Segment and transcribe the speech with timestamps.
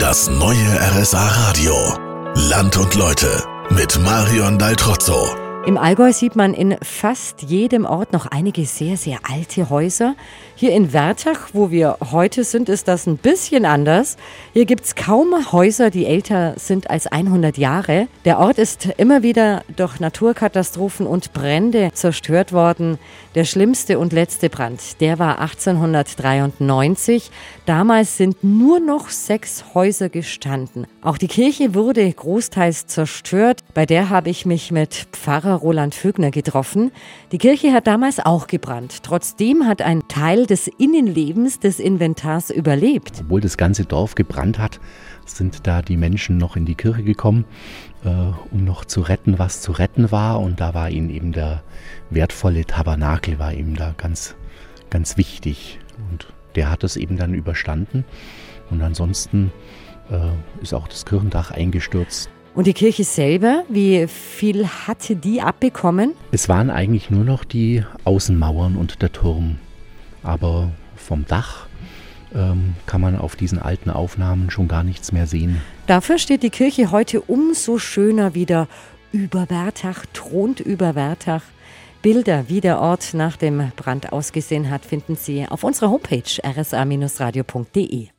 [0.00, 1.74] Das neue RSA Radio.
[2.34, 5.49] Land und Leute mit Marion Daltrozzo.
[5.66, 10.14] Im Allgäu sieht man in fast jedem Ort noch einige sehr, sehr alte Häuser.
[10.54, 14.16] Hier in Wertach, wo wir heute sind, ist das ein bisschen anders.
[14.54, 18.08] Hier gibt es kaum Häuser, die älter sind als 100 Jahre.
[18.24, 22.98] Der Ort ist immer wieder durch Naturkatastrophen und Brände zerstört worden.
[23.34, 27.30] Der schlimmste und letzte Brand, der war 1893.
[27.66, 30.86] Damals sind nur noch sechs Häuser gestanden.
[31.02, 33.60] Auch die Kirche wurde großteils zerstört.
[33.74, 36.92] Bei der habe ich mich mit Pfarrer Roland Vögner getroffen.
[37.32, 39.02] Die Kirche hat damals auch gebrannt.
[39.02, 43.20] Trotzdem hat ein Teil des Innenlebens des Inventars überlebt.
[43.22, 44.80] Obwohl das ganze Dorf gebrannt hat,
[45.26, 47.44] sind da die Menschen noch in die Kirche gekommen,
[48.04, 48.08] äh,
[48.50, 50.40] um noch zu retten, was zu retten war.
[50.40, 51.62] Und da war ihnen eben der
[52.10, 54.34] wertvolle Tabernakel, war ihm da ganz,
[54.90, 55.78] ganz wichtig.
[56.10, 58.04] Und der hat es eben dann überstanden.
[58.70, 59.52] Und ansonsten
[60.10, 62.30] äh, ist auch das Kirchendach eingestürzt.
[62.54, 66.14] Und die Kirche selber, wie viel hatte die abbekommen?
[66.32, 69.58] Es waren eigentlich nur noch die Außenmauern und der Turm.
[70.22, 71.66] Aber vom Dach
[72.34, 75.60] ähm, kann man auf diesen alten Aufnahmen schon gar nichts mehr sehen.
[75.86, 78.68] Dafür steht die Kirche heute umso schöner wieder.
[79.12, 81.42] Über Wertach, thront über Wertach.
[82.02, 88.06] Bilder, wie der Ort nach dem Brand ausgesehen hat, finden Sie auf unserer Homepage rsa-radio.de.